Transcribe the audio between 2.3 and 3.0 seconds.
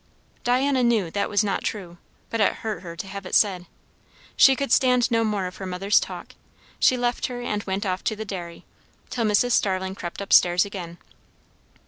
but it hurt her